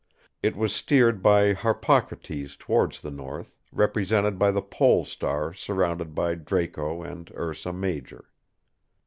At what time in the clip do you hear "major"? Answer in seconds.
7.71-8.27